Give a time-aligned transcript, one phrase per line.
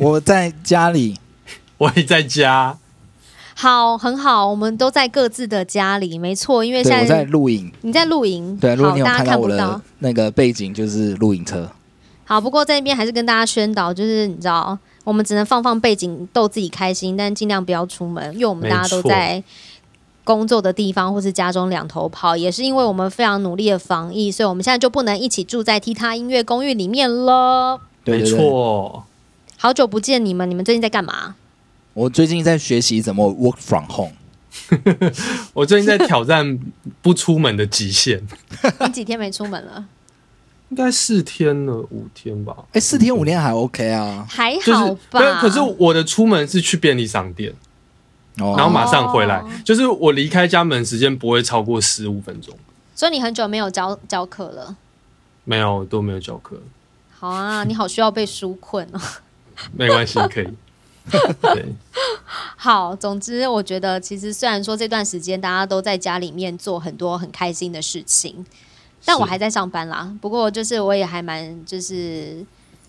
[0.00, 1.18] 我在家里。
[1.78, 2.76] 我也在家，
[3.54, 7.72] 好，很好，我们都在各自的家里，没错，因为现，在我在录影。
[7.80, 9.82] 你在录影，对，如果你有好大家看到我的看不到。
[10.00, 11.66] 那个背景，就是露营车。
[12.26, 19.42] 好，不过在那边还是跟大家宣导，就是你知道，我们只能放放背景逗自己开心，但尽量不要出门，因为我们大家都在
[20.22, 27.78] 工作的地方或是家中两头跑，也是因为我们非常努力的防疫，所以我们现在就不能一起住在踢踏音乐公寓里面了。
[28.04, 28.38] 没对对对。
[28.38, 29.04] 错。
[29.62, 31.34] 好久不见你们，你们最近在干嘛？
[31.92, 34.14] 我最近在学习怎么 work from home。
[35.52, 36.58] 我最近在挑战
[37.02, 38.26] 不出门的极限，
[38.80, 39.84] 你几天没出门了？
[40.70, 42.56] 应该四天了，五天吧。
[42.72, 44.26] 哎，四天五天还 OK 啊。
[44.30, 45.20] 还好吧？
[45.20, 47.52] 对，可是我的出门是去便利商店，
[48.38, 52.56] 哦然后马上回来哦，就是我离开家门时间不会超过十五分钟，
[52.94, 54.74] 所以你很久没有教教课了。
[55.44, 56.58] 没有都没有教课，
[57.10, 59.00] 好啊，你好需要被纾困哦。
[59.72, 60.48] 没关系，可以。
[61.40, 61.64] 对，
[62.56, 68.44] 好，总之我觉得，其实虽然说这段时间大家都在家里面做很多很开心的事情，
[69.04, 70.12] 但我还在上班啦。
[70.20, 72.44] 不过就是我也还蛮就是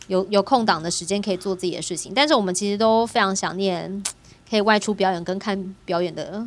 [0.08, 2.11] 有有空档的时间可以做自己的事情。
[2.14, 4.03] 但是我们其实都非常想念
[4.49, 6.45] 可以外出表演跟看表演的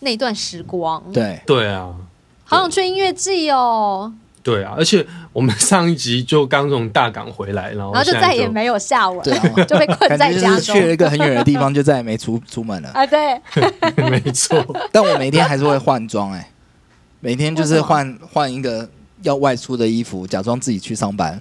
[0.00, 1.94] 那段时光。，对，对啊，
[2.44, 4.12] 好想去音乐季哦，
[4.42, 9.22] 对啊，而且我们上一集就刚从大港回来，然后然后就再也没有下文，
[9.66, 12.90] 就被困在家中是去了一个很远的地方，就再也没出出门了。
[12.94, 13.06] 啊。
[13.06, 13.40] 对，
[14.10, 16.50] 没错，但我每天还是会换装，哎，
[17.20, 18.88] 每天就是换换一个
[19.22, 21.40] 要外出的衣服，假装自己去上班，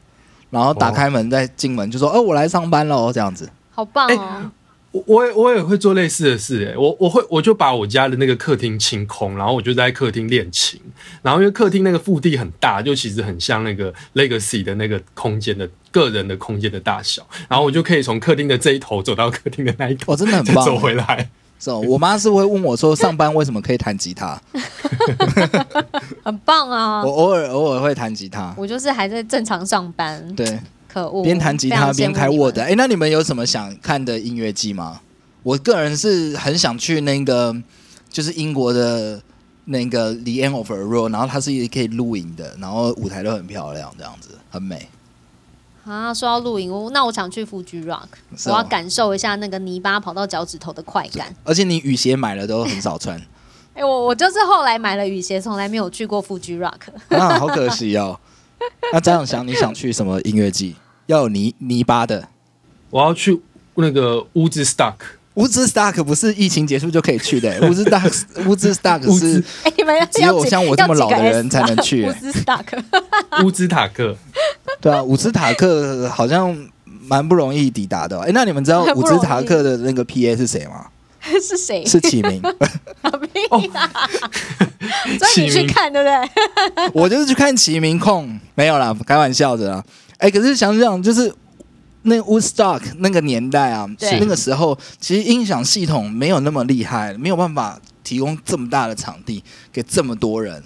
[0.49, 3.49] 然后打开门再进门就说：“哦，我来上班喽。”这样子。
[3.71, 4.51] 好棒哎哦。
[4.91, 10.79] 我我也我也会做类似的事、欸，我我会我就把我家的那个客厅清空，然后我就在客厅练琴，
[11.21, 20.55] 然后因为客厅那个腹地很大，就其实很像那个 Legacy 的那个空间的个人的空间的大小，然后我就可以从客厅的这一头走到客厅的那一头，哦，真的很棒。
[20.65, 21.29] 再走回来。
[21.57, 24.41] 是哦，我妈是会问我说，上班为什么可以弹吉他？
[26.23, 27.11] 很棒啊我！
[27.11, 30.59] 偶尔偶尔会弹吉他，我就是还在正常上班，对，
[30.91, 32.59] 可恶，边弹吉他边开 Word。
[32.59, 35.01] 哎，那你们有什么想看的音乐季吗？
[35.43, 37.55] 我个人是很想去那个，
[38.09, 39.21] 就是英国的
[39.65, 44.87] 那个 The End of a Road，然后它是可以露营的，然后舞台都很漂亮，这样子很美。
[45.83, 46.13] 啊！
[46.13, 51.35] 说到露营，我那我想去 Fuji Rock，哦我要感受一下那个泥巴跑到脚趾头的快感。
[51.43, 53.19] 而且你雨鞋买了都很少穿
[53.73, 57.17] 哎、我我就是后来买了雨鞋，从来没有去过 Fuji Rock。
[57.17, 58.19] 啊，好可惜哦。
[58.93, 60.75] 那这样想，你想去什么音乐季？
[61.07, 62.27] 要有泥泥巴的。
[62.89, 63.39] 我要去
[63.75, 64.95] 那个乌兹 Stock，
[65.35, 72.83] 乌兹 Stark 不是疫情结束就可以去的， 乌兹 Stark 乌兹 Stark 乌是兹哎、你们要只有像我这么老的人才能去啊乌兹 Stark
[73.45, 74.15] 乌兹塔克，
[74.81, 76.55] 对啊，乌兹塔克好像
[77.03, 78.21] 蛮不容易抵达的哦。
[78.21, 80.87] 哎，那你们知道伍很不容易兹塔克的那个 PA 是谁吗？
[81.41, 81.85] 是谁？
[81.85, 82.51] 是启明，所
[85.37, 86.91] 以你去看对不对？
[86.93, 89.83] 我就是去看启明控，没有啦，开玩笑的啦。
[90.17, 91.33] 哎，可是想想就是。
[92.03, 93.87] 那 Woodstock 那个年代啊，
[94.19, 100.63] 那个时候其实音响系统没有那么厉害，没有办法提供这么大的场地给这么多人。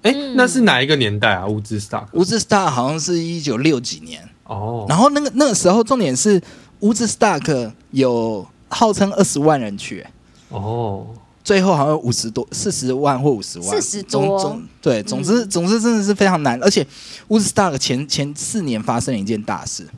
[0.00, 6.40] 哎、嗯那是哪一个年代啊？？Woodstock，Woodstock 好像是一九六几年，哦，然后那个那个时候重点是
[6.80, 10.10] Woodstock 有号称二十万人去、哎
[10.50, 11.06] 哦，
[11.42, 14.40] 最后好像五十多、四十万或五十万，40总多。
[14.40, 16.62] 总对，总之、总之真的是非常难。
[16.62, 16.86] 而且
[17.28, 19.88] Woodstock 前前四年发生了一件大事，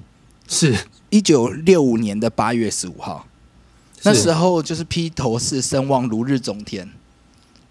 [0.48, 0.76] 是。
[1.12, 3.26] 一九六五年的八月十五号，
[4.04, 6.88] 那时候就是披头士声望如日中天，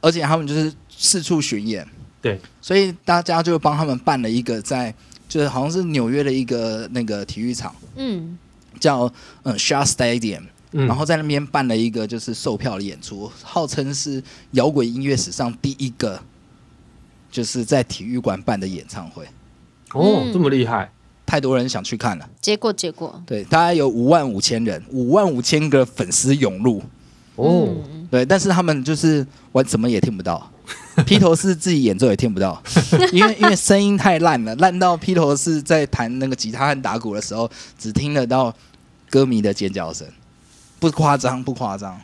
[0.01, 1.87] 而且他们就是四处巡演，
[2.21, 4.93] 对，所以大家就帮他们办了一个在
[5.29, 8.37] 就是好像是纽约的一个那个体育场，嗯，
[8.77, 9.09] 叫
[9.43, 10.41] 嗯 Shard Stadium。
[10.71, 14.21] 嗯，然后在那边办了一个就是售票的演出，号称是
[14.51, 16.19] 摇滚音乐史上第一个
[17.31, 19.25] 就是在体育馆办的演唱会，
[19.93, 20.33] 哦，嗯。
[20.33, 20.91] 这么厉害，
[21.25, 22.29] 太多人想去看了。
[22.39, 23.21] 结果结果。
[23.25, 26.81] 对，大概有五万五千人，五万五千个粉丝涌入。
[27.35, 28.07] 哦，嗯。
[28.11, 30.51] 对，但是他们就是我怎么也听不到，
[31.05, 32.61] 披头士自己演奏也听不到，
[33.13, 38.51] 因为因为声音太烂了，烂到披头士在弹那个吉他和打鼓的时候，只听得到
[39.09, 40.07] 歌迷的尖叫声，
[40.79, 41.99] 不夸张，不夸张。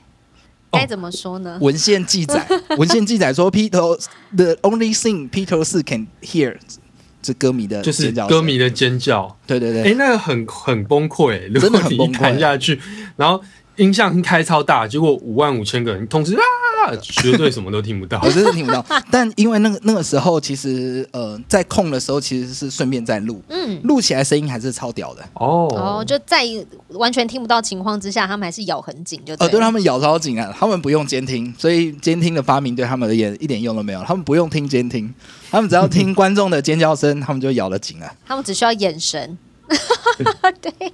[0.72, 1.58] 该怎么说呢？
[1.62, 2.46] 文献记载，
[2.78, 6.58] 文献记载说，Peter，the only thing Peter 四 can hear
[7.22, 9.84] 这歌迷的就是尖叫歌迷的尖叫，对、对对。
[9.84, 12.80] 诶，那个很很崩溃、如真的果你一很崩溃弹下去，
[13.16, 13.42] 然后
[13.78, 16.42] 音响开超大，结果五万五千个人同时啊
[16.86, 18.30] 啊，绝对什么都听不到我。
[18.30, 18.86] 真是听不到。
[19.12, 25.22] 但因为那个那个时候，其实呃，在空的时候其实是顺便在录，嗯，录起来声音还是超屌的。
[25.34, 26.44] 哦哦，就在
[26.90, 34.04] 完全听不到情况之下，他们还是咬很紧，就呃，对他们咬超紧啊，他们不用监听，所以监听的发明对他们而言一点用都没有。
[34.04, 35.14] 他们不用听监听，
[35.50, 38.14] 他们只要听 观众的尖叫声，他们就咬得紧了。
[38.26, 39.38] 他们只需要眼神。
[40.62, 40.94] 对，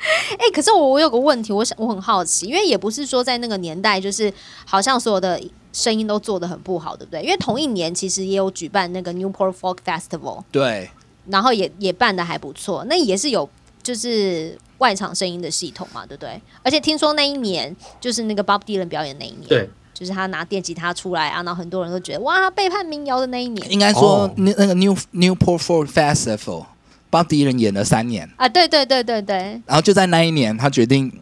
[0.38, 4.32] 哎、可是我我有个问题，我想我很好奇，因为也不是说在那个年代，就是
[4.64, 5.40] 好像所有的
[5.72, 7.22] 声音都做的很不好，对不对？
[7.22, 10.90] 因为同一年其实也有举办那个 Newport Folk Festival，对，
[11.26, 13.48] 然后也也办的还不错，那也是有
[13.82, 16.40] 就是外场声音的系统嘛，对不对？
[16.62, 26.64] 而且听说那一年就是那个 Bob Dylan 表演那一年，对，就是他拿电吉他出来啊，然后很多人都觉得哇，背叛民谣的那一年应该说哦那、那个 New Newport Folk Festival，
[27.10, 29.36] 巴迪人演了三年，啊，对对对对对，
[29.66, 31.12] 然后就在那一年，他决定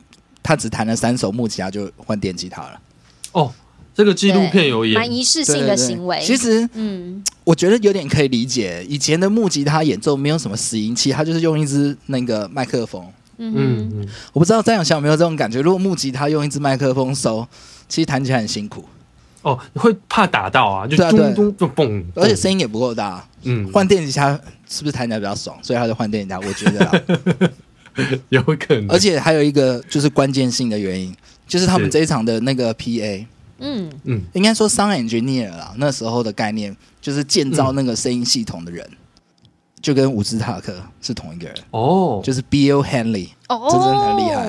[0.43, 2.81] 他只弹了三首木吉他就换电吉他了。
[3.33, 3.53] 哦，
[3.95, 4.95] 这个纪录片有演。
[4.95, 5.69] 蛮演，仪式性对对对。
[5.69, 6.21] 的行为。
[6.23, 13.03] 其实嗯，我觉得有点可以理解，以前的木吉他演奏没有什么拾音器，他就是用一支那个麦克风。
[13.39, 17.47] 嗯嗯，我不知道张永祥有没有这种感觉，如果木吉他用一支麦克风收，
[17.89, 18.85] 其实弹起来很辛苦，
[19.43, 23.25] 哦，你会怕打到啊，就咚咚就嘣，而且声音也不够大。
[23.43, 24.39] 嗯，换电吉他
[24.69, 25.57] 是不是弹起来比较爽？
[25.63, 27.53] 所以他就换电吉他， 我觉得。
[28.29, 31.13] 有可能，而且还有一个就是关键性的原因，
[31.49, 33.27] 就是他们是这一场的那个 PA，
[33.59, 38.89] 嗯，嗯，应该说 sound engineer 啦，那时候的概念就是建造那个声音系统的人，
[39.81, 43.31] 就跟伍兹塔克是同一个人，哦，就是 Bill Henley。
[43.49, 44.49] 哦，这真的很厉害。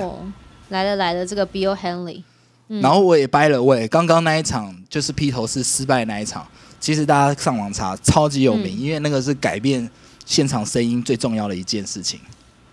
[0.68, 2.22] 来了来了，这个 Bill Henley，
[2.70, 2.80] 嗯。
[2.80, 6.46] 然后我也掰了位，刚刚那一场就是披头士失败那一场，
[6.80, 8.80] 其实大家上网查超级有名，嗯。
[8.80, 9.86] 因为那个是改变
[10.24, 12.18] 现场声音最重要的一件事情。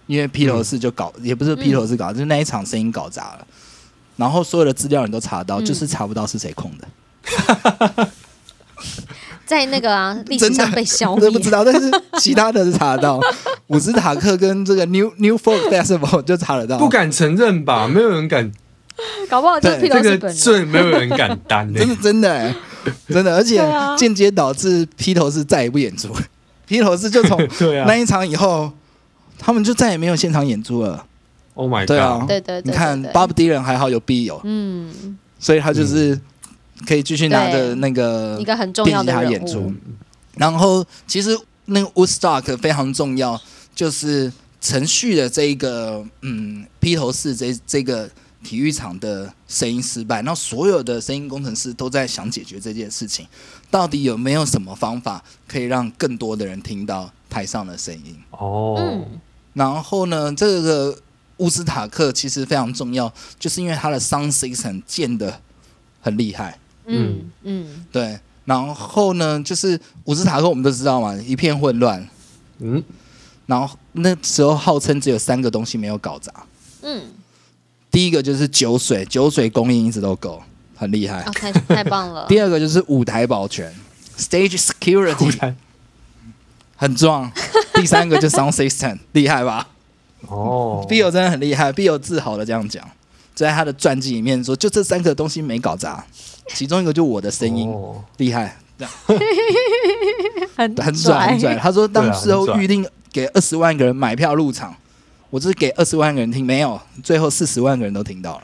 [0.05, 3.45] 因为披头士就搞，也不是披头士搞，就是那一场声音搞砸了。
[4.15, 5.65] 然后所有的资料你都查到，嗯。
[5.65, 8.07] 就是查不到是谁控的，
[9.45, 10.63] 在那个啊 历史真的？
[10.63, 11.25] 上被消灭。
[11.25, 11.65] 我不，知道。
[11.65, 13.19] 但是其他的是查得到，
[13.67, 17.85] 伍兹塔克跟这个 New New Folk Festival 就查得到，不敢承认吧？
[17.85, 18.49] 没有人敢，
[19.29, 20.19] 搞不好就是披对头士本人。
[20.19, 21.87] 这个罪没有人敢担呢真。
[21.89, 22.55] 的 真的、欸、
[23.09, 23.61] 真的，而且
[23.97, 26.13] 间接导致披头士再也不演出。
[26.67, 28.71] 披头士就从对啊那一场以后，
[29.37, 31.05] 他们就再也没有现场演出了。
[31.53, 32.27] ，Oh my 对啊 god！
[32.27, 36.19] 对对对，你看 Bob Dylan 还好有 B 友，嗯，所以他就是
[36.85, 39.73] 可以继续拿着那个一个很重要的人电吉他演出，
[40.35, 43.39] 然后其实那个 Woodstock 非常重要，
[43.73, 48.09] 就是程序的这一个嗯披头士这这个
[48.43, 53.27] 体育场的声音失败，然后所有的声音工程师都在想解决这件事情，
[53.69, 58.17] 到底有没有什么方法可以让更多的人听到台上的声音？
[58.31, 58.75] 哦。
[58.77, 59.19] 嗯，
[59.53, 60.97] 然后呢，这个
[61.37, 65.41] 乌斯塔克其实非常重要，就是因为它的 sound system 建的
[66.01, 66.57] 很厉害。
[66.85, 67.29] 嗯。
[67.43, 72.07] 嗯，对，然后呢，就是乌斯塔克我们都知道嘛，一片混乱。
[72.59, 72.83] 嗯，
[73.45, 76.33] 然后那时候号称只有三个东西没有搞砸，
[76.81, 77.03] 嗯，
[77.91, 80.41] 第一个就是酒水，酒水供应一直都够，
[80.75, 81.21] 很厉害。
[81.23, 81.31] 哦，。
[81.33, 83.73] 太太棒了， 第二个就是舞台保全
[84.17, 85.53] ，stage security
[86.75, 87.31] 很壮。
[87.73, 89.67] 第三个就 sound system 厉害吧？
[90.27, 92.87] 哦，？Bill 真的很厉害，Bill 自豪的这样讲，
[93.35, 96.03] 在他的传记里面说，就这三个东西没搞砸，
[96.49, 98.03] 其中一个就我的声音哦。
[98.17, 98.91] 厉害，这 样
[100.55, 101.55] 很很拽很拽。
[101.57, 104.75] 他说当时候预定给二十万个人买票入场，
[105.29, 108.43] 我只是给二十万个人听，没有，最后四十万个人都听到了，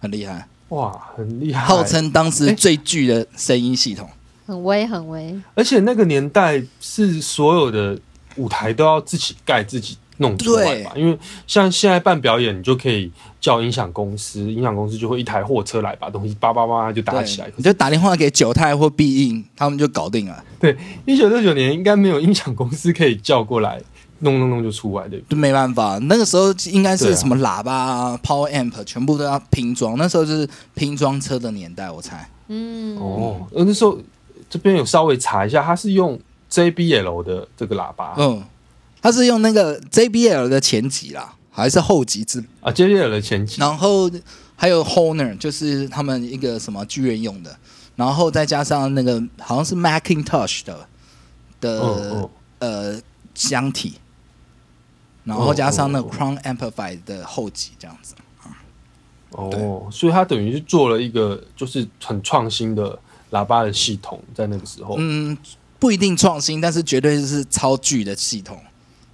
[0.00, 4.08] 很厉害，哇，很厉害，号称当时哎最巨的声音系统。
[4.44, 7.98] 很威很威，而且那个年代是所有的
[8.36, 10.92] 舞台都要自己盖、自己弄出来吧？
[10.96, 13.10] 因为像现在办表演，你就可以
[13.40, 17.50] 叫音响公司，音响公司就会一台货车来把东西叭叭叭就搭起来。
[17.56, 23.80] 你就打电话给九泰或必应，他们就搞定了，对，一九六九年应该没有音响公司可以叫过来
[24.22, 25.22] 弄弄弄就出来，对？
[25.28, 25.98] 就没办法。
[25.98, 32.28] 那个时候应该是什么喇叭、啊、Power Amp 全部都要拼装，那时候就是拼装车的年代，我猜。
[32.48, 33.98] 嗯，哦，呃那时候
[34.48, 36.18] 这边有稍微查一下，它是用
[36.50, 38.42] JBL 的这个喇叭、嗯，
[39.00, 44.10] 他是用那个 JBL 的前级啦，还是后级之啊，JBL 的前级然后
[44.54, 47.56] 还有 Honor，就是他们一个什么剧院用的，
[47.96, 50.88] 然后再加上那个好像是 Macintosh 的
[51.60, 53.00] 的、呃
[53.34, 53.94] 箱体，
[55.24, 58.14] 然后加上那 Crown Amplify 的后级这样子。
[59.30, 62.98] 哦，所以他等于是做了一个就是很创新的
[63.30, 65.34] 喇叭的系统，在那个时候，嗯，
[65.78, 68.58] 不一定创新，但是绝对是超巨的系统，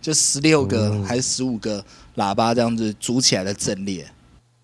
[0.02, 1.84] 就十六个嗯还是十五个
[2.16, 4.04] 喇叭这样子组起来的阵列。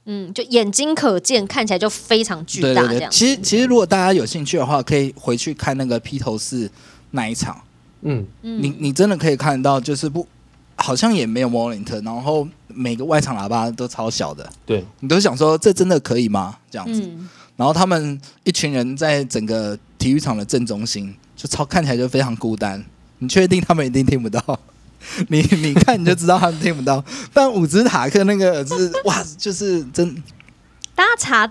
[0.07, 3.11] 嗯，就眼睛可见，看起来就非常巨对对对，大这样。
[3.11, 6.69] 其实其实如果大家有兴趣的话，可以回去看那个披头士
[7.13, 7.63] 那一场，
[8.03, 10.27] 嗯，嗯你你真的可以看到，就是不
[10.85, 16.55] 好像也没有 monitor，然后每个外场喇叭都超小的，对，你都想说这真的可以吗？
[16.71, 17.26] 这样子，嗯，
[17.57, 22.85] 然后他们一群人在整个体育场的正中心，就超看起来就非常孤单。
[23.21, 24.61] 你确定他们一定听不到？
[25.29, 27.03] 你你看你就知道他们听不到。
[27.33, 30.14] 但伍兹塔克那个是哇，就是真
[30.95, 31.50] 大家查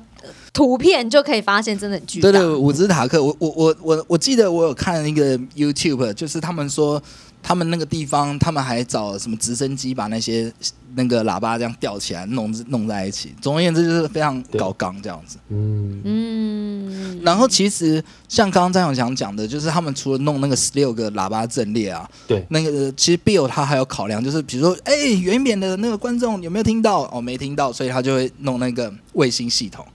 [0.51, 2.31] 图片就可以发现，真的很巨大。
[2.31, 7.01] 对对，伍兹塔克，我我我我我记得我有看一个 YouTube，就是他们说
[7.41, 10.51] 他们那个地方，他们还找什么直升机把那些
[10.95, 13.33] 那个喇叭这样吊起来，弄弄在一起。
[13.41, 15.37] 总而言之，就是非常搞刚这样子。
[15.49, 27.01] 嗯，嗯，然后其实像刚刚张永强讲的，就是他们除了弄那个十六个喇叭阵列啊，对，那个其实 Bill 他还有考量，就是比如说，哎，远一点的那个观众有没有听到？
[27.11, 29.85] 哦，没听到，所以他就会弄那个卫星系统。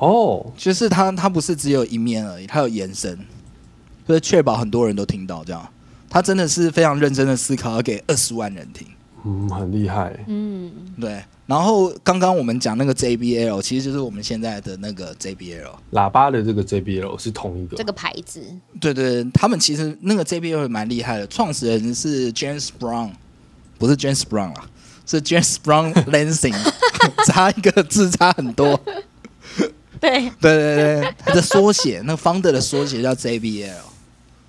[0.00, 3.18] 哦，就是它它不是只有一面而已，它有延伸，
[4.08, 5.68] 就是确保很多人都听到这样。
[6.08, 8.86] 他真的是非常认真的思考，要给二十万人听。
[9.24, 15.70] 嗯，很厉害，嗯，对，然后刚刚我们讲那个 JBL，其实就是我们现在的那个 JBL。
[15.92, 18.42] 喇叭的这个 JBL 是同一个，这个牌子，
[18.80, 23.10] 对对，他们其实那个 JBL 也蛮厉害的，创始人是 James Brown，
[23.78, 24.64] 不是 James Brown 啦，
[25.04, 26.56] 是 James Brown Lansing，
[27.28, 28.80] 差一个字差很多。
[30.10, 33.72] 对，对对对，它的缩写，那个 founder 的缩写叫 JBL。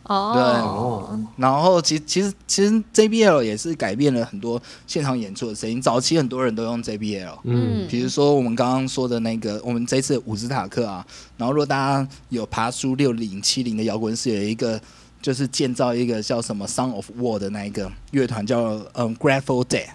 [0.03, 5.82] 哦，对，然后其其实其实 JBL 也是改变了很多现场演出的声音。
[5.82, 11.06] 早期很多人都用 JBL，嗯，比如说我们刚刚说的那个，我们这次伍兹塔克啊，
[11.38, 14.82] 然后如果大家有爬出六零七零的摇滚室，有一个
[15.22, 19.89] 就是建造一个叫什么 Song of War 的那一个乐团叫嗯 Grateful Dead，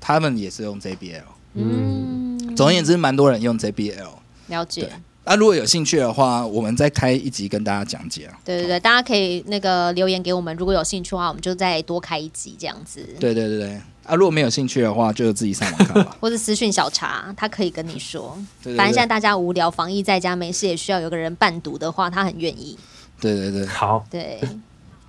[0.00, 1.22] 他们也是用 JBL。
[1.54, 4.08] 嗯，总而言之，蛮多人用 JBL。
[4.50, 4.92] 了解对。
[5.24, 8.36] 那、如果有兴趣的话，我们再开一集跟大家讲解啊。
[8.44, 13.00] 对对对，大家可以那个留言给我们，如果有兴趣的话，我们就再多开一集这样子。
[13.20, 13.80] 对对对对。
[14.04, 16.16] 啊，如果没有兴趣的话，就自己上网看吧。
[16.20, 18.36] 或者私讯小茶，他可以跟你说。
[18.62, 22.76] 对对反正现在大家无聊，防疫在家没事，也需要有个人伴读的话，他很愿意。
[23.20, 23.66] 对对对。
[23.66, 24.40] 好，对，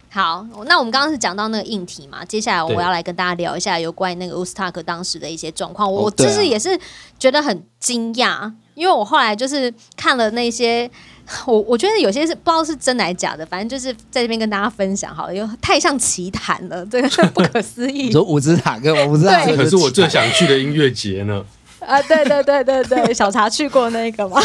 [0.10, 5.91] 好，那我们刚刚是讲到那个硬体嘛，接下来我要来跟大家聊一下有关于那个乌斯塔克当时的一些状况。
[5.91, 6.77] 我哦对啊其实也是
[7.17, 10.89] 觉得很惊讶，因为我后来就是看了那些。
[11.45, 19.31] 我我觉得有些是不知道是真的还是假的，反正就是在这边跟大家分享好了，又太像奇谈了，这个是不可思议你说伍兹塔跟，我不知道。
[19.45, 21.45] 对可是我最想去的音乐节呢，
[21.79, 22.01] 啊！
[22.01, 24.41] 对对对对对，小茶去过那个吗？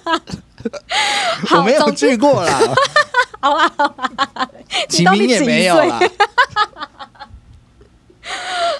[1.46, 2.58] 好我没有去过啦，
[3.40, 4.48] 好啦好啦，
[4.88, 6.00] 启明也没有啦。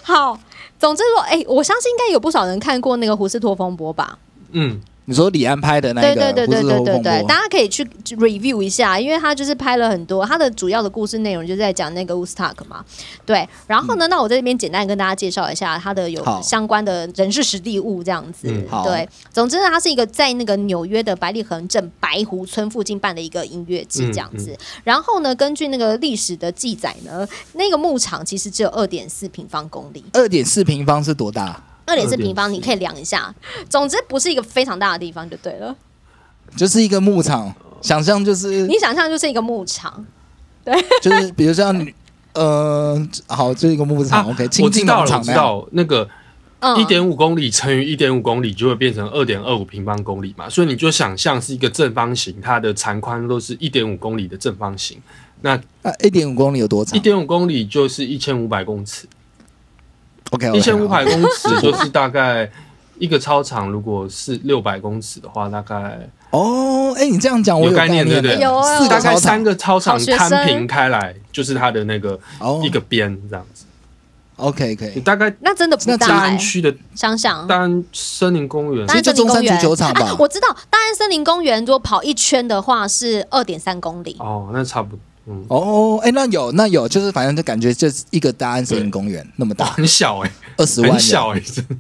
[0.03, 0.39] 好，
[0.79, 4.17] 总之说，哎、我相信应该有不少人看过那个胡斯托风波吧？
[4.53, 7.83] 嗯，你说李安拍的那对个对对对对对对，大家可以去
[8.17, 12.85] review 一下，因为他就是拍了很多，他的主要的故事内容就是在讲那个乌斯塔克嘛。
[13.25, 18.49] 对，然后呢，那我在这边简单跟大家介绍一下他的有相关的人事实地物这样子。
[18.51, 24.55] 嗯对，总之呢，它是一个在那个纽约的白利恒镇白湖村附近办的一个音乐季这样子。
[24.85, 30.05] 然后呢，根据那个历史的记载呢，那个牧场其实只有二点四平方公里。
[30.13, 31.63] 二点四平方是多大？
[31.89, 33.35] 二点四平方，你可以量一下。
[33.69, 35.75] 总之不是一个非常大的地方就对了。
[36.57, 37.53] 就是一个牧场，
[37.83, 40.05] 想象就是你想象就是一个牧场，
[40.65, 41.93] 对就是比如像你
[42.35, 45.23] 呃，好，这一个牧场，OK，啊我亲近知道了，那样。
[45.25, 46.09] 知道那个
[46.61, 55.01] 嗯，一点五公里乘以一点五公里就会变成二点二五平方公里嘛，所以你就想象是一个正方形，它的长宽都是一点五公里的正方形，
[55.43, 59.07] 那那一点五公里有多长一点五公里就是一千五百公尺，
[60.31, 62.51] ？OK，一千五百公尺 就是大概
[62.99, 68.39] 一个操场，如果是六百公尺的话，大概哦，哎，你这样讲我有概念对不对？
[68.39, 72.61] 有啊大概三个操场摊平开来，就是它的那个哦。
[72.63, 73.65] 一个边这样子。
[74.37, 76.13] OK 可以，你大概那真的不那大、欸。
[76.13, 76.39] 大安。
[76.39, 78.87] 区的想想，大安森林公园。
[79.03, 79.61] 就中山森林公园。
[79.61, 80.07] 足球场吧。
[80.07, 84.17] 啊 我知道大安森林公园，如果跑一圈的话是二点三公里。
[84.21, 91.77] 哦，那差不多，嗯，哦，哎，那有那有，就是反正就感觉就是一个大安森林公园那么，大，很小哎、二十万人，很小哎、真的。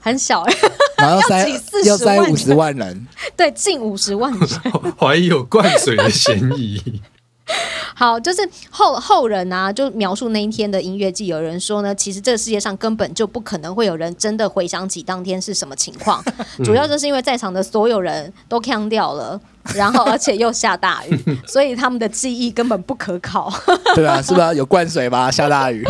[0.00, 0.54] 很小哎、
[0.96, 4.48] 然后要塞要挤40要塞五十万人，对，近五十万人。
[4.98, 7.02] 怀疑有灌水的嫌疑。
[7.94, 16.22] 好，就是后后人啊，就描述那一天的音乐季，有人说呢，其实这个世界上根本就不可能会有人真的回想起当天是什么情况，
[16.64, 19.38] 主要就是因为在场的所有人都呛掉了，
[19.76, 23.52] 然后而且又下大雨，所以他们的记忆根本不可考。
[23.94, 24.20] 对啊？
[24.22, 25.30] 是不是有灌水吧？
[25.30, 25.84] 下大雨，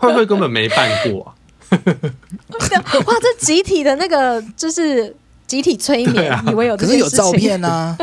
[0.00, 1.34] 会不会根本没办过啊？
[1.70, 5.14] 哇，这集体的那个就是
[5.46, 7.96] 集体催眠，啊以为有可是有照片啊，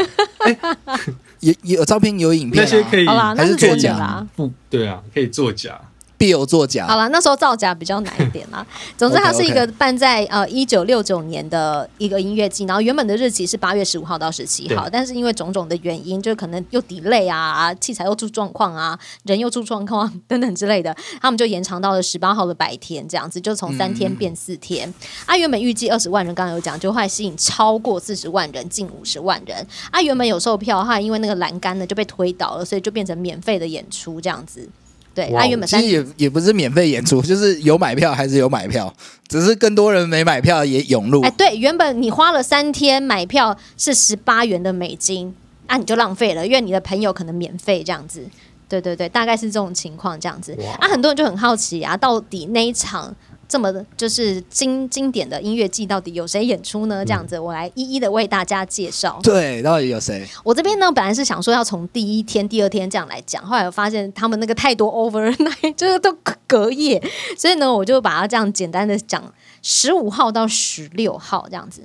[1.44, 4.26] 有有照片有影片、啊，那些可以好啦，那还是作假。
[4.36, 5.80] 不对啊，可以作假。
[6.24, 6.88] 必有作假。
[6.88, 8.66] 好了，那时候造假比较难一点啦。
[8.96, 24.94] 总之，它是一个办在呃一九六九年的一个音乐季，然后原本的日期是八月十五号到十七号，但是因为种种的原因，就可能又 delay 啊，器材又出状况啊，人又出状况等等之类的，他们就延长到了十八号的白天，这样子就从三天变四天。
[25.26, 29.68] 啊，原本预计二十万人，刚刚有讲，就会吸引超过四十万人，近五十万人。
[29.92, 34.70] 啊，原本有售票，后来因为那个栏杆呢就被推倒了，所以就变成免费的演出这样子。
[35.14, 38.94] 对，哇啊，原本其实也也不是免费演出， 就是有买票还是有买票，
[39.28, 41.22] 只是更多人没买票也涌入。
[41.22, 45.34] 哎，对，原本你花了三天买票是十八元的美金，
[45.68, 48.26] 啊，你就浪费了，因为你的朋友可能免费这样子。
[48.70, 53.16] 对对对，大概是这种情况这样子哇啊，很多人就很好奇啊，到底那一场
[53.48, 57.06] 这么就是经经典的音乐季，到底有谁演出呢？
[57.06, 59.20] 这样子，我来一一的为大家介绍。
[59.22, 60.28] 对，到底有谁？
[60.44, 66.12] 我这边呢，本来是想说要从第一天、第二天这样来讲，后来我发现他们那个太多 overnight， 就是都
[66.48, 67.00] 隔夜，
[67.38, 69.22] 所以呢，我就把它这样简单的讲，
[69.62, 71.84] 十五号到十六号这样子。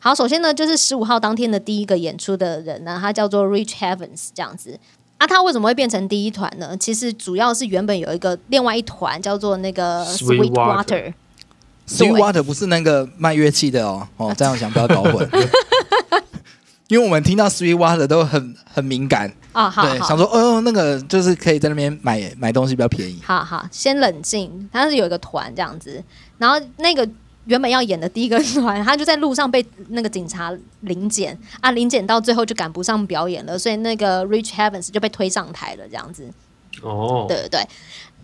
[0.00, 4.80] 好，首先呢，就是十五号当天的第一个演出的人呢，他叫做 Rich Heavens 这样子。
[5.18, 6.76] 啊，他为什么会变成第一团呢？
[6.76, 11.12] 其实主要是原本有一个另外一团叫做那个 Sweet Water
[11.86, 15.28] Water，Sweet Water 不是那个卖乐器的哦，哦， 这样想不要搞混。
[16.88, 23.18] 因为我们听到 Sweet Water 都很很敏感，啊，好对，想说哦，那个就是可以在那边买买东西比较便宜。
[23.24, 24.68] 好好，先冷静。
[24.70, 26.02] 他是有一个团这样子，
[26.36, 27.08] 然后那个
[27.46, 36.28] 原本要演的第一个团，他就在路上被那个警察临检啊，临检到最后就赶不上表演了，所以那个 Rich Heavens 就被推上台了，这样子。
[36.82, 37.68] 哦，对对对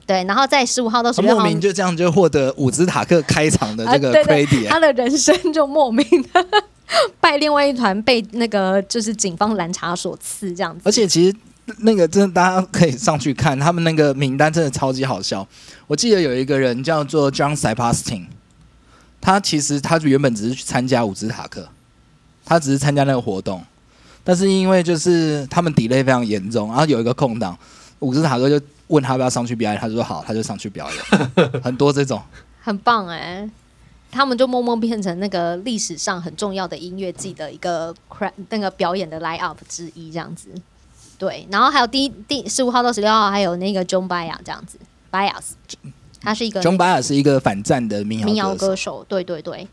[0.06, 1.42] 对，然后在十五号到十他六号。
[1.42, 6.46] 莫名就这样就获得伍兹塔克开场的啊，这个对对 credit，、他的人生就莫名的
[7.20, 10.80] 拜另外一团被那个就是警方拦查所赐这样子。
[10.84, 11.36] 而且其实
[11.78, 15.46] 那个真的大家可以上去看，他们那个名单真的超级好笑。
[15.86, 18.26] 我记得有一个人叫做 John Sebastian，
[19.20, 21.68] 他其实他原本只是去参加伍兹塔克，
[22.44, 23.62] 他只是参加那个活动，
[24.24, 27.58] 但是因为就是他们 delay 非常严重，然后有一个空档，
[28.00, 31.30] 伍兹塔克就问他要不要上去表演，他就说好，他就上去表演，
[31.62, 32.20] 很多这种。
[32.62, 33.48] 很棒哎、
[34.10, 37.94] 他们就默默变成那个历史上很重要的音乐季的一个
[38.48, 40.48] 那个表演的 line up 之一，这样子。
[41.18, 44.78] 对，然后还有第一第十五号到十六号还有那个 John Baya 这样子
[45.12, 45.52] ，Bias，
[46.20, 48.68] 他是一个 John b a y 是一个反战的民谣民谣谣歌手。
[48.68, 49.66] 歌手，对对对，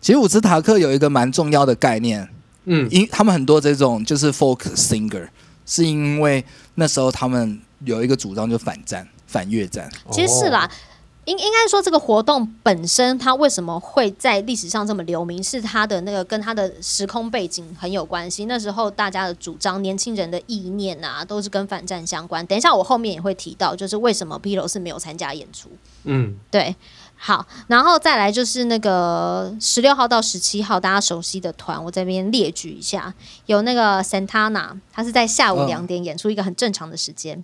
[0.00, 2.28] 其实伍兹塔克有一个蛮重要的概念，
[2.64, 5.26] 嗯，因他们很多这种就是 folk singer，
[5.64, 9.90] 是因为那时候他们有一个主张就反战、反越战。
[10.10, 10.70] 其实是啦。
[11.26, 18.44] 应应该说，这个活动本身它为什么会在历史上这么留名，是它的那个跟它的时空背景很有关系。
[18.44, 22.44] 那时候大家的主张、年轻人的意念啊，都是跟反战相关。
[22.46, 25.70] 等一下我后面也会提到，就是为什么 P 楼是没有参加演出。
[26.04, 26.76] 嗯，对，
[27.16, 33.14] 好，然后再来就是那个十六号到十七号大家熟悉的团，我这边列举一下，
[33.46, 37.42] 有那个 Santana，他是在下午嗯两点演出，一个很正常的时间。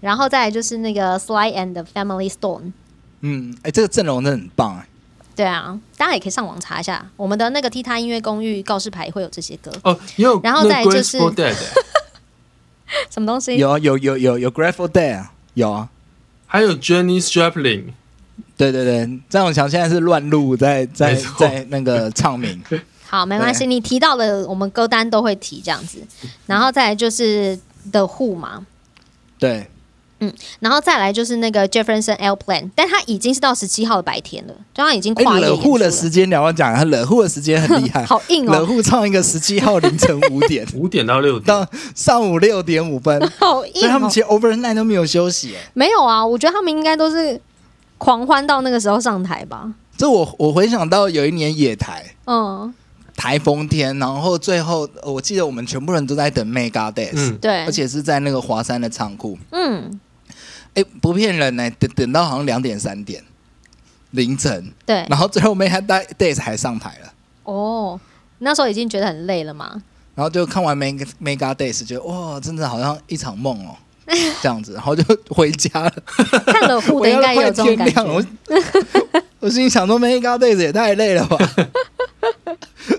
[0.00, 2.72] 然后再来就是那个 Sly and the Family Stone，
[3.20, 4.86] 嗯，哎，这个阵容真的很棒哎。
[5.34, 11.18] 对啊，大家也可以上网查一下，我们的那个踢踏音乐公寓告示牌会有这些歌，哦，也有然后再来就是
[13.10, 13.56] 什么东西？
[13.56, 15.88] 有啊有有有有 Grateful Dead，啊有啊。
[16.46, 17.92] 还有 Jenny Strapling
[18.56, 22.60] 对对对，张永强现在是乱录在在在那个唱名。
[23.06, 25.98] 好，没关系，你提到的我们歌单都会提这样子，
[26.46, 27.58] 然后再来就是
[27.92, 28.66] The Who 嘛，
[29.38, 29.70] 对，
[30.60, 38.04] 然后再来就是那个 Jefferson L Plan，但他已经是到十七号的白天了，就他已经哎，跨了，户的时间，你要讲，他惹户的时间很厉害。
[38.06, 40.66] 好硬哦，冷户唱一个十七号凌晨五点。
[40.74, 43.78] 五点到六点，到上午六点五分， 好硬哦。
[43.80, 45.54] 所以他们其实 overnight 都没有休息。
[45.54, 47.40] 哎没有啊，我觉得他们应该都是
[47.96, 49.72] 狂欢到那个时候上台吧。
[49.96, 52.04] 这我我回想到有一年野台。
[52.26, 52.72] 嗯，
[53.16, 59.36] 台风天，然后最后呃我记得我们全部人都在等 Mega Days，、嗯，对，而且是在那个华山的仓库。
[59.50, 59.98] 嗯，
[60.78, 63.22] 哎，不骗人呢，等等到好像两点三点
[64.12, 67.12] 凌晨，对，然后最后没还带 Days 还上台了。
[67.42, 67.98] 哦，
[68.38, 69.82] 那时候已经觉得很累了嘛。
[70.14, 73.74] 然后就看完 Mega Mega Days，觉得哇，真的好像一场梦哦，
[74.40, 75.92] 这样子，然后就回家了。
[76.46, 78.04] 看了户 的应该也有这种感觉。
[78.04, 78.24] 我
[79.40, 81.38] 我心里想说，Mega Days 也太累了吧，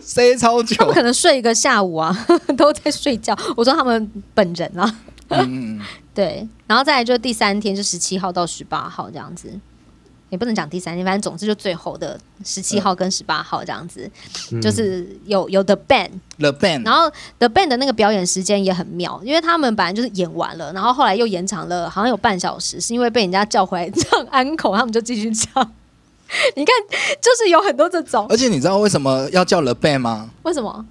[0.01, 0.85] 塞超久他。
[0.85, 2.25] 们可能睡一个下午啊，
[2.57, 3.37] 都在睡觉。
[3.55, 4.95] 我说他们本人啊，
[5.29, 5.81] 嗯，嗯
[6.19, 9.57] 对，然后再来就第三天，就十七号到十八号这样子。
[10.29, 14.11] 也不能讲第三天，反正总之就最后的十七号跟十八号这样子，
[14.51, 14.61] 嗯。
[14.61, 25.71] 就是有有 The Band，The Band，然后 The Band 的那个表演时间也很妙，因为他们本来就是演完了，然后后来又延长了，好像有半小时，是因为被人家叫回来唱安口，他们就继续唱。
[26.55, 26.75] 你看，
[27.21, 30.29] 就是有很多这种，而且你知道为什么要叫 The Band 吗？
[30.43, 30.85] 为什么？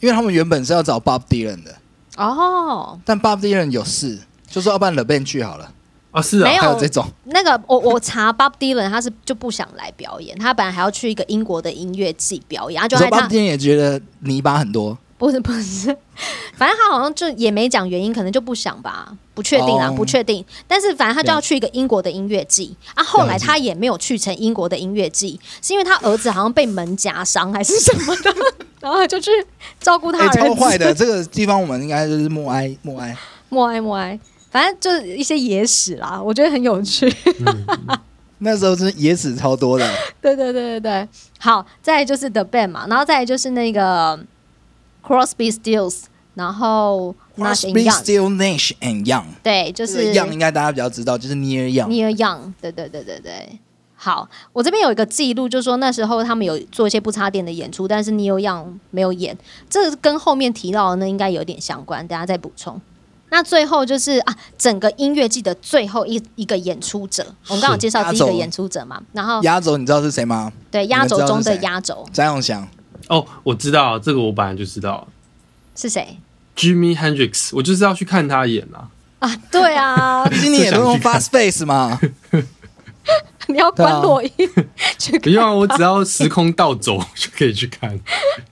[0.00, 1.76] 因为他们原本是要找 Bob Dylan 的，
[2.16, 4.20] 哦，但 Bob Dylan 有事，
[4.54, 5.68] 就说要不然 The Band 去好了。
[6.12, 15.86] 啊，是啊没有，有这种，那个我我查 Bob Dylan，他是就不想来表演，他本来还要去一个英国的音乐季表演，他就在他 Bob Dylan 也觉得泥巴很多，不是不是，
[16.56, 20.44] 反正他好像就也没讲原因，可能就不想吧，不确定啊，哦不确定。
[20.68, 28.32] 但是反正他就要去一个英国的音乐季啊，后来他也没有去成英国的音乐季，是因为他儿子好像被门夹伤还是什么的，
[28.78, 29.32] 然后他就去
[29.80, 30.38] 照顾他哎、儿子。
[30.38, 30.94] 超坏的。
[30.94, 33.16] 这个地方我们应该就是默哀默哀。
[33.48, 34.18] 默哀默哀，
[34.54, 37.12] 反正就是一些野史啦，我觉得很有趣。
[38.38, 39.90] 那时候真的野史超多的，
[40.22, 41.08] 对对对对对，
[41.40, 44.16] 好，再就是 The Band 嘛，然后再来就是那个
[45.04, 46.02] Crosby Stills，
[46.34, 51.88] 然后 Nash and Crosby, Young，Still, Nash and Young，对，就是 Young 应该大家比较知道，就是 Near Young。
[51.88, 53.58] Near Young，对对对对对。
[53.96, 59.36] 好，我这边有一个记录，就是说那时候他们有做一些不插电的演出，但是 Neil Young 没有演，
[59.68, 62.80] 这跟后面提到的呢应该有点相关，等下再补充。
[63.34, 70.52] 那最后就是啊，整个音乐季的最后一一个演出者，我们刚好介绍第一个演出者嘛，然后压轴你知道是谁吗？
[70.70, 72.64] 对压轴中的压轴张永祥。
[73.08, 75.08] 哦，我知道这个，我本来就知道
[75.74, 76.16] 是谁
[76.56, 78.86] Jimmy Hendrix，我就是要去看他演啊。
[79.18, 79.36] 啊？
[79.50, 81.98] 对啊， 今年也都用 Fast Face 嘛，
[83.48, 84.30] 你要关落音
[84.96, 87.98] 去看因为我只要时空倒走 就可以去看，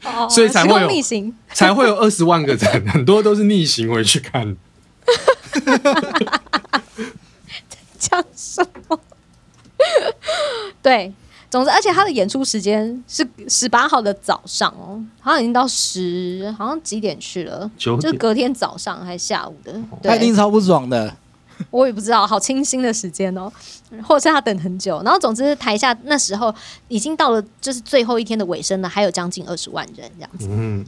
[0.02, 1.32] 哦所以才会有逆行。
[1.54, 4.56] 才会有二十万个人，很多都是逆行回去看。
[7.98, 8.98] 讲什么？
[10.82, 11.12] 对，
[11.50, 17.70] 总之，而且他的演出时间是十八号的早上哦，好像已经到十，好像几点去了？
[17.76, 19.72] 九点就是隔天早上还是下午的？
[20.02, 21.16] 对，他一定超不爽的。
[21.70, 23.52] 我也不知道，好清新的时间哦，
[24.02, 25.00] 或者是他等很久。
[25.04, 26.52] 然后，总之台下那时候
[26.88, 30.48] 已经到了，就是最后一天的尾声了，还有将近二十万人这样子。
[30.50, 30.84] 嗯，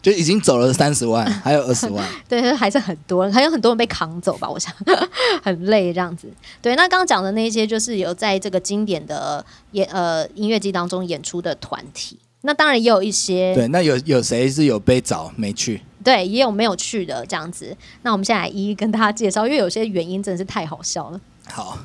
[0.00, 4.72] 就已经走了三十万， 还有二十万， 对，还是很多人，还有很多人被扛走吧，我想
[5.42, 6.28] 很累这样子。
[6.62, 15.82] 对，那刚刚讲的那些就是有在这个经典的演呃音乐季当中演出的团体，那当然也有一些对，那有有谁是有被找没去？
[16.04, 17.76] 对也有没有去的这样子。
[18.02, 21.20] 那我们现在来一一跟大家介绍，因为有些原因真的是太好笑了。
[21.44, 21.76] 好，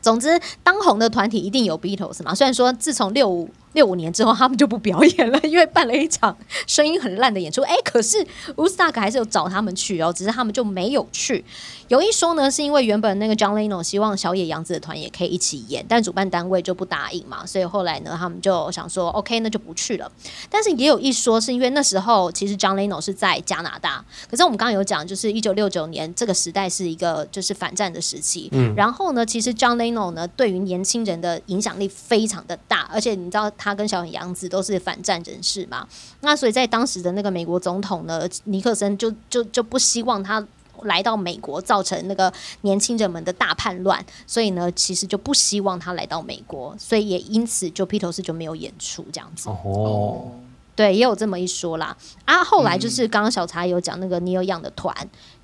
[0.00, 2.34] 总之，当红的团体一定有 Beatles 嘛。
[2.34, 6.36] 虽然说自从六五六五年之后，他们就不表演了， 因为办了一场
[6.66, 7.62] 声音很烂的演出。
[7.62, 11.44] 哎，可是乌斯塔克还是有找他们去哦，只是他们就没有去。
[11.88, 20.10] 有一说呢，是因为原本那个 John Leno 希望小野洋子的团也可以一起演，但主办单位就不答应嘛，所以后来呢，他们就想说 OK，那就不去了。
[20.50, 35.88] 但是也有一说，是因为那时候其实 John Leno 是在加拿大，可是我们刚刚有讲，就是一九六九年这个时代是一个就是反战的时期，嗯然后呢，其实 John Leno 呢对于年轻人的影响力非常的大，而且你知道他跟小野洋子都是反战人士嘛，
[36.20, 40.46] 那所以在当时的那个美国总统呢，尼克森就就就不希望他。
[40.84, 49.48] 来到美国，造成那个年轻人们的大叛乱，所以呢，其实就不希望他来到美国，所以也因此就披头士就没有演出这样子。
[49.48, 50.30] 哦，
[50.74, 51.96] 对，也有这么一说啦。
[52.24, 54.94] 啊，后来就是刚刚小茶有讲那个 Neil Young 的团，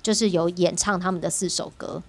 [0.01, 2.01] 就是有演唱他们的四首歌。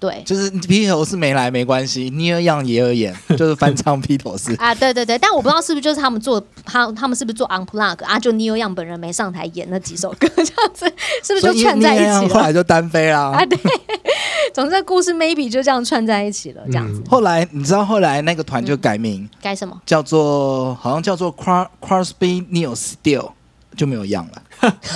[0.00, 4.54] 对就是披头士没来没关系，Near Young 也有演， 就是翻唱披头士。
[4.54, 8.18] 啊，对对对，但我不知道是不是就是他们做他他们是不是做 Unplug 啊？
[8.18, 10.90] 就 Neil Young 本人没上台演那几首歌， 这样子
[11.22, 12.28] 是不是就串在一起了？
[12.30, 13.44] 后来就单飞啦啊，。
[13.44, 13.58] 对，
[14.54, 17.02] 总之故事 maybe 就这样串在一起了，这样子。
[17.08, 19.78] 后来你知道后来那个团就改名，改什么？
[19.84, 23.32] 叫做好像叫做 Cros Crosby Neil Still，
[23.76, 24.42] 就没有 Young 了，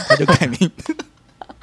[0.08, 0.70] 他就改名。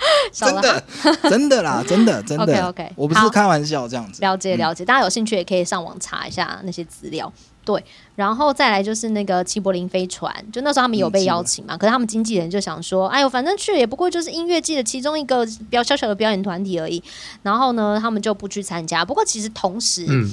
[0.31, 0.83] 真的，
[1.29, 2.43] 真的啦，真的，真的。
[2.43, 4.21] OK，OK，我不是开玩笑这样子。
[4.21, 7.31] 了解了解，大家有兴趣也可以上网查一下那些资料。
[7.63, 7.83] 对，
[8.15, 17.01] 然后再来就是那个齐柏林飞船，就那时候他们有被邀请嘛，可是他们经纪人就想说，哎呦，反正去也不过就是音乐季的其中一个比较小小的表演团体而已。
[17.43, 19.05] 然后呢，他们就不去参加。
[19.05, 20.27] 不过其实同时，嗯，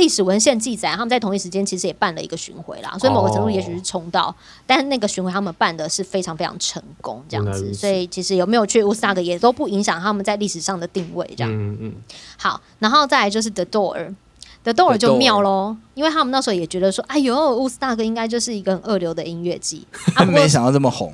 [0.00, 4.34] 历史文献记载，他们在同一时间其实也办了一个巡回啦，所以某个程度也许是冲到，
[4.66, 11.52] 但是那个巡回他们办的是非常非常成功，这样子，所以其实有没有去乌斯达克也都不影响他们在历史上的定位，这样。
[11.52, 11.94] 嗯嗯，
[12.38, 14.14] 好，然后再来就是 The Door。
[14.62, 19.86] The Door 就妙喽，因为他们那时候也觉得说，哎呦，乌斯大哥应该就是一个很二流的音乐季
[20.16, 20.24] 啊。
[20.24, 21.12] 不过没想到这么红，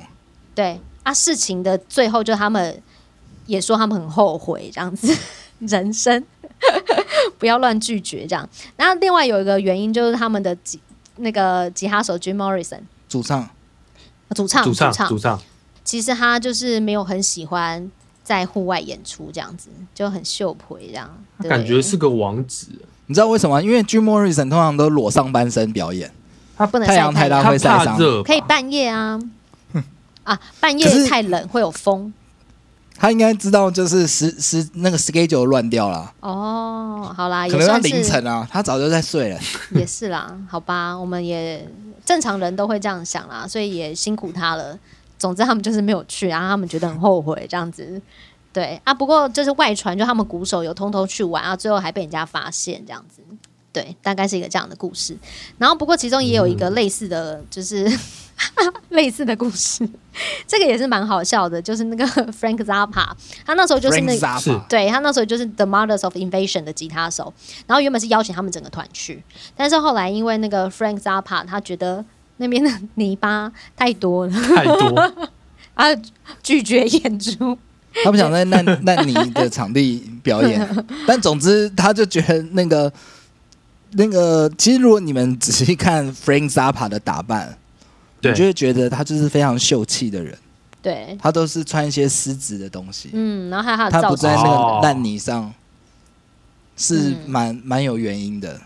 [0.55, 2.81] 对啊，事情的最后就他们
[3.45, 5.17] 也说他们很后悔这样子，
[5.59, 6.21] 人生
[7.37, 8.47] 不要乱拒绝这样。
[8.75, 10.79] 然后另外有一个原因就是他们的吉
[11.17, 13.49] 那个吉他手 Jim Morrison 主唱。
[14.35, 15.39] 主唱主唱主唱，
[15.85, 17.89] 其实他就是没有很喜欢
[18.25, 21.09] 在户外演出这样子，就很秀婆这样，
[21.43, 22.67] 感觉是个王子。
[23.05, 23.63] 你知道为什么？
[23.63, 26.11] 因为 Jim Morrison 通常都裸上半身表演，
[26.57, 27.97] 他不能太阳太大他会晒伤。
[28.25, 29.17] 可以半夜啊。
[30.25, 32.13] 啊，半夜太冷会有风
[32.97, 37.13] 他应该知道，就是时时那个 schedule 乱掉了，哦。
[37.15, 39.39] 好啦，可能要也算凌晨啊，他早就在睡了。
[39.71, 41.65] 也是啦，好吧，我们也
[42.05, 44.77] 正常人都会这样想啦，所以也辛苦他了。
[45.17, 48.01] 总之他们就是没有去，然后他们觉得很后悔这样子。
[48.51, 53.21] 对啊，不过就是外传，就他们鼓手有偷偷去玩啊，最后还被人家发现这样子。
[53.71, 55.15] 对，大概是一个这样的故事。
[55.57, 57.87] 然后不过其中也有一个类似的就是、
[58.89, 59.87] 类似的故事，
[60.47, 63.07] 这个也是蛮好笑的，就是那个 Frank Zappa，
[63.45, 67.33] 他那时候就是那 Frank Zappa 是对他那时候就是 The Mothers of Invasion 的吉他手，
[67.67, 69.23] 然后原本是邀请他们整个团去，
[69.55, 72.03] 但是后来因为那个 Frank Zappa 他觉得
[72.37, 75.29] 那边的泥巴太多了，太多。
[75.75, 75.95] 他
[76.41, 77.57] 拒绝演出。
[78.03, 82.91] 他不想在烂烂泥的场地表演， 但总之他就觉得那个
[83.97, 87.57] 那个，其实如果你们仔细看 Frank Zappa 的打扮，
[88.21, 90.37] 你就，会觉得他就是非常秀气的人，
[90.83, 94.15] 对，他都是穿一些丝质的东西，嗯，然后还有他的他造型。
[94.15, 94.79] 不在那哦。
[94.81, 95.51] 个烂泥上，
[96.75, 97.17] 是嗯。
[97.27, 98.61] 蛮蛮有原因的。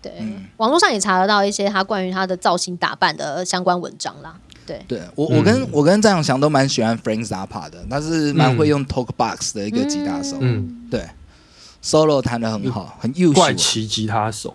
[0.00, 0.46] 对，嗯。
[0.56, 4.34] 网络上也查得到一些他关于他的造型打扮的相关文章啦。
[4.64, 5.68] 对，对我，我跟、嗯。
[5.70, 11.04] 我跟张永祥都蛮喜欢 Frank Zappa 的，他是蛮会用 talk box 的一个吉他手，嗯，对
[11.82, 13.40] ，solo 弹的很好，很优秀。
[13.40, 14.54] 怪，奇吉他手，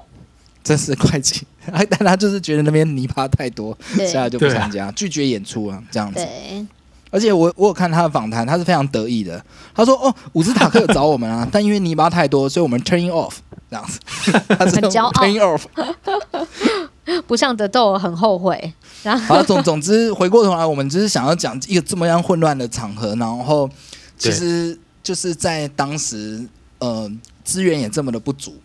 [0.67, 1.45] 真是怪奇。
[1.89, 6.19] 但他就是觉得那边泥巴太多，所对以他就不参加，拒绝演出啊，这样子。
[6.19, 6.65] 对，
[7.11, 9.43] 而且我我有看他的访谈，他是非常得意的。
[9.73, 13.33] 他说：“哦，伍兹塔克有找我们啊， 但因为泥巴太多，所以我们 turn off
[13.69, 13.99] 这样子。
[14.57, 15.63] ”他是很骄傲 turn off。
[17.25, 18.73] 不像德豆很后悔。
[19.03, 23.69] 然后好，总总之回过头来，我们只是想要讲一个这么样混乱的场合，然后
[24.17, 26.45] 其实就是在当时
[26.79, 27.09] 呃
[27.43, 28.55] 资源也这么的不足，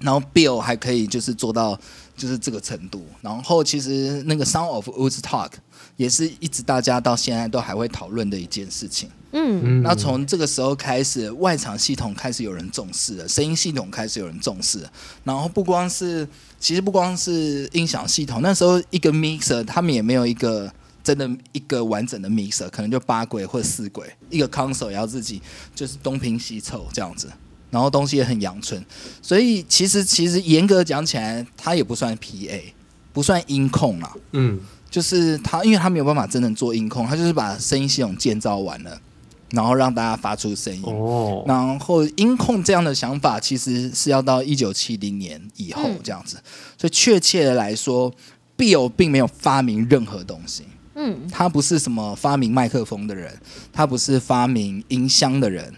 [0.00, 1.78] 然后 Bill 还可以就是做到
[2.16, 5.52] 就是这个程度，然后其实那个 Sound of Woodstock
[5.96, 9.08] 也是一直大家到现在都还会讨论的一件事情。
[9.32, 14.92] 嗯，嗯，那从这个时候开始，外场系统开始有人重视了，声音系统开始有人重视了。
[15.22, 16.26] 然后不光是，
[16.58, 20.68] 其实不光是音响系统，那时候一个 mixer 他们也没有一个
[21.04, 25.40] 真的一个完整的 mixer，可能就八轨或者四轨，一个 console 也要自己
[25.76, 27.30] 就是东拼西凑这样子。
[27.70, 28.84] 然后东西也很阳春，
[29.22, 32.60] 所以其实其实严格讲起来，它也不算 PA，
[33.12, 34.12] 不算音控啦。
[34.32, 34.58] 嗯，
[34.90, 39.00] 就是他，因为他没有办法真正做音控，他就是把声音系统建造完了，
[39.50, 40.82] 然后让大家发出声音。
[40.84, 46.36] 哦，然后音控这样的想法，其实是要到一九七零年以后嗯这样子。
[46.76, 48.12] 所以确切的来说
[48.58, 50.64] ，Bill 并没有发明任何东西，
[50.96, 53.32] 嗯，他不是什么发明麦克风的人，
[53.72, 55.72] 他不是发明音箱的人，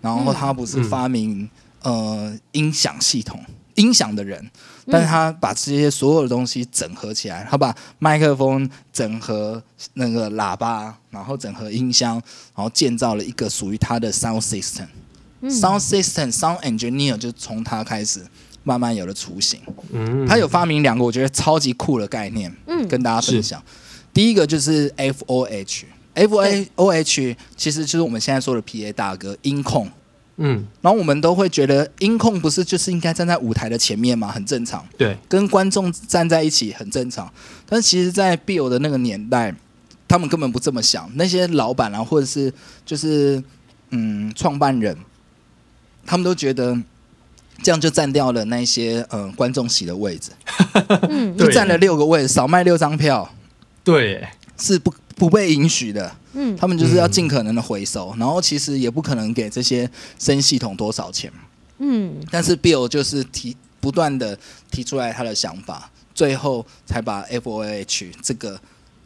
[0.00, 1.48] 然后他不是发明、
[1.82, 3.40] 呃音响系统。
[3.74, 4.44] 音响的人，
[4.90, 9.62] 但是他把这些所有的东西整合起来，他把麦克风整合
[9.94, 12.14] 那个喇叭，然后整合音箱，
[12.56, 14.88] 然后建造了一个属于他的 sound system。
[15.42, 18.26] sound system sound engineer 就从他开始
[18.64, 19.60] 慢慢有了雏形。
[19.92, 23.62] 嗯，他有发明两个我觉得超级酷的概念，嗯跟大家分享。
[24.12, 25.44] 第一个就是 F O
[26.26, 29.90] H，F O H 其实就是我们现在说的 P A 大哥音控。
[30.40, 34.28] 嗯，然后我们都会觉得音控不是就是应该站在舞台的前面吗？
[34.28, 37.28] 很正常，对，跟观众站在一起很正常。
[37.68, 39.52] 但其实，在 Bill 的那个年代，
[40.06, 41.10] 他们根本不这么想。
[41.14, 42.54] 那些老板啊，或者是
[42.86, 43.42] 就是
[43.90, 44.96] 嗯创办人，
[46.06, 46.80] 他们都觉得
[47.64, 50.30] 这样就占掉了那些嗯、呃观众席的位置，
[51.08, 53.28] 嗯 就占了六个位置，少卖六张票
[53.82, 56.16] 对，是不不被允许的。
[56.34, 61.32] 嗯他们就是要尽可能的回收，然后其实也不可能给这些声音系统多少钱。
[61.78, 64.38] 嗯但是 Bill 就是提不断的
[64.70, 68.60] 提出来他的想法，最后才把 FOH 这个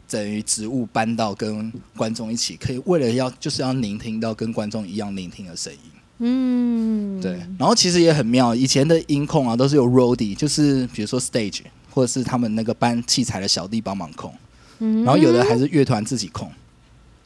[0.09, 5.79] 等于职务搬到跟观众一起，可以为了要就是要聆听到跟观众一样聆听的声音。
[6.19, 14.33] 嗯，对，然后其实也很妙，以前的音控啊都是有 roadie，就是比如说 stage 或者是他们那个搬器材的小弟帮忙控，
[14.79, 16.51] 嗯，然后有的还是乐团自己控。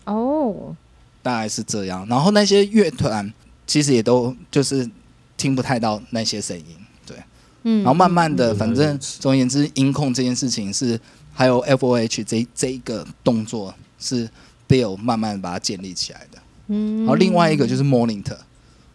[0.05, 0.75] 哦，
[1.21, 2.05] 大概是这样。
[2.10, 3.33] 然后那些乐团
[3.65, 4.89] 其实也都就是
[5.36, 6.65] 听不太到那些声音，
[7.05, 7.17] 对。
[7.63, 10.99] 嗯，然后慢慢的，嗯反正总而言之，音控这件事情是
[11.33, 14.29] 还有 FOH 这这一个动作是
[14.67, 16.38] Bill 慢慢把它建立起来的。
[16.67, 18.38] 嗯，然后另外一个就是 Monitor。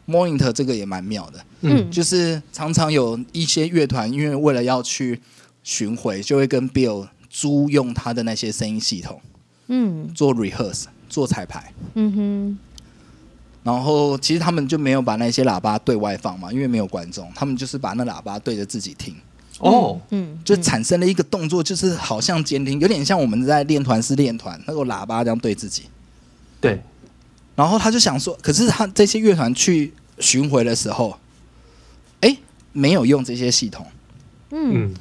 [0.05, 5.19] monitor 这个也蛮妙的，嗯就是常常有一些乐团，因为为了要去
[5.63, 9.19] 巡回，就会跟 Bill 租用他的那些声音系统
[9.69, 10.13] 嗯。
[10.13, 11.73] 做 rehearse 做彩排。
[11.95, 12.59] 嗯哼，
[13.63, 19.15] 然后其实他们就没有把那些喇叭对外放嘛，因为没有观众，他们就是把那喇叭对着自己听，
[19.61, 25.85] 哦，嗯，就产生了一个动作，就是好像监听，有点像我们在练团是练团，那个喇叭这样对自己。
[26.61, 26.81] 对，
[27.55, 31.19] 然后他就想说，可是他这些乐团去巡回的时候，
[32.21, 32.37] 哎，
[32.73, 33.87] 没有用这些系统，
[34.51, 34.91] 嗯。
[34.91, 34.95] 嗯，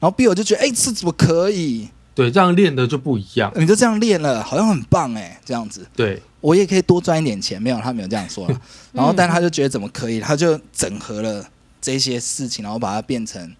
[0.00, 1.88] 然后 Bill 就觉得，哎，这怎么可以？
[2.14, 3.52] 对，这样练的就不一样。
[3.54, 5.86] 你就这样练了，好像很棒哎，这样子。
[5.94, 8.60] 对，我也可以多赚一点钱，没有，他没有这样说了。
[8.92, 11.48] 然后，但他就觉得怎么可以，他就整合了
[11.80, 13.54] 这些事情，然后把它变成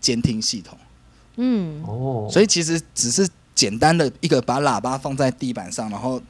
[0.00, 0.76] 监听系统。
[1.36, 6.20] 嗯哦，所以其实只是简单的一个把喇叭放在地板上，然后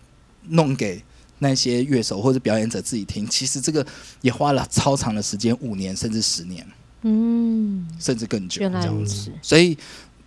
[0.51, 1.03] 弄给
[1.40, 3.27] 那些乐手或者表演者自己听。
[3.27, 3.85] 其实这个
[4.21, 6.64] 也花了超长的时间，五年甚至十年，
[7.07, 9.03] 嗯，甚至更久原来这样子。
[9.03, 9.77] 如此，所以，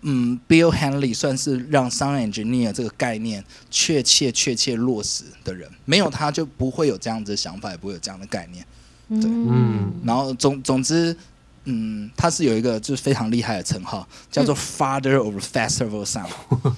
[0.01, 8.63] 嗯，Bill Hanley 算是让 sound engineer 这个概念确切确切落实的人，没有他就不会有这样子的想法，也不会有这样的概念。
[9.09, 9.29] 对。
[9.29, 9.91] 嗯。
[10.05, 11.17] 然后总总之，
[11.63, 16.29] 嗯，他是有一个就是非常厉害的称号，叫做 Father of Festival Sound，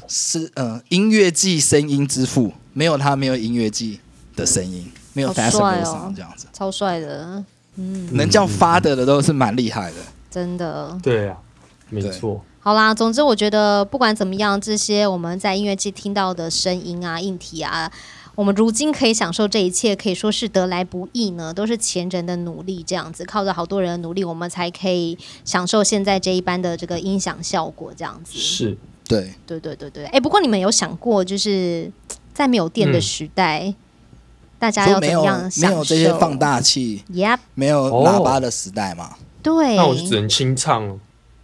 [0.08, 4.00] 是呃音乐季声音之父，没有他没有音乐季
[4.36, 6.10] 的声音，没有 Festival 哦。
[6.10, 7.44] Sound 这样子，超帅的，
[7.80, 9.98] 嗯，能叫 Father 的都是蛮厉害的。
[10.30, 10.98] 真的。
[11.02, 11.38] 对啊，
[11.90, 12.44] 没错。
[12.60, 17.90] 好啦，总之我觉得不管怎么样，这些我们在音乐季听到的声音啊、硬体啊，
[18.36, 28.38] 我们如今可以享受这一切，可以说是得来不易呢，都是前人的努力，这样子靠着好多人的努力，我们才可以享受现在这一般的这个音响效果，这样子。
[28.38, 31.90] 是，对，对对对对，哎，不过你们有想过，就是
[32.34, 33.74] 在没有电的嗯时代，
[34.60, 35.52] 大家要怎说没有么样？
[35.58, 39.16] 没有这些放大器，，Yep，没有哦喇叭的时代嘛。
[39.42, 39.76] 对。
[39.76, 40.96] 那我就只能清唱了。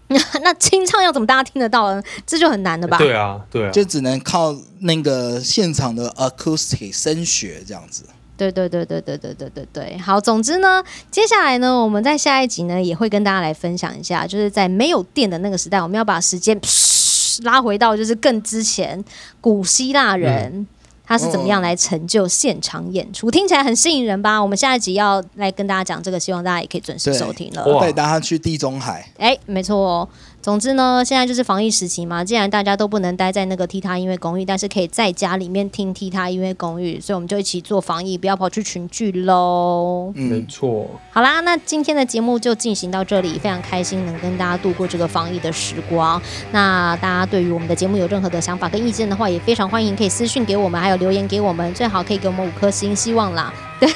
[0.43, 2.03] 那清唱要怎么大家听得到呢？
[2.27, 2.99] 这就很难了吧？
[2.99, 8.03] 对啊，对啊，就只能靠那个现场的 acoustic 声学这样子。
[8.37, 16.59] 对对对对对对对对对，好，总之呢，接下来呢，我们在下一集呢也会跟大家来分享一下，就是在没有电的那个时代，我们要把时间
[17.43, 19.03] 拉回到就是更之前，
[19.41, 20.67] 古希腊人。
[21.05, 23.29] 他是怎么样来成就现场演出？
[23.29, 24.41] 听起来很吸引人吧？
[24.41, 27.65] 我们下一集要来跟大家讲这个，希望大家也可以准时收听了。
[27.65, 30.09] 哇带大家去地中海，哎，没错哦。
[30.45, 40.13] 总之呢，现在就是防疫时期嘛，既然大家都不能待在那个踢踏音乐公寓，但是可以在家里面听踢踏音乐公寓，所以我们就一起做防疫，不要跑去群聚喽。
[40.13, 40.87] 没嗯，错。
[41.09, 46.21] 好啦，那今天的节目就进行到这里，非常开心能跟大家度过这个防疫的时光。
[46.51, 53.51] 那大家对于我们的节目有任何的想法跟意见的话，也非常欢迎可以私讯给我们，还有留言给我们，最好可以给我们五颗星，希望啦。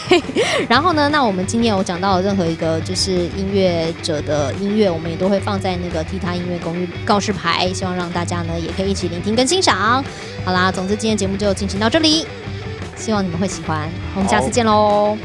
[0.10, 0.22] 对，
[0.70, 10.04] 然后呢，那我们今天有讲到的任何一个就是音乐者的音乐，我们也都会放在那个踢踏音乐公寓告示牌，希望让大家呢也可以一起聆听跟欣赏。
[10.46, 12.26] 好啦，总之今天节目就进行到这里，
[12.96, 15.18] 希望你们会喜欢，我们下次见喽。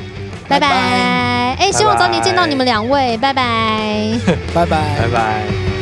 [0.46, 0.68] 拜拜！
[0.68, 4.18] 拜拜哎，希望早点见到你们两位，拜拜。
[4.55, 5.73] 拜 拜拜拜。